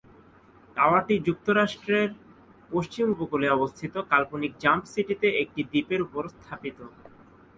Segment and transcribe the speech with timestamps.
[0.77, 2.09] টাওয়ারটি যুক্তরাষ্ট্রের
[2.69, 6.77] পশ্চিম উপকূলে অবস্থিত কাল্পনিক জাম্প সিটিতে একটি দ্বীপের ওপর স্থাপিত।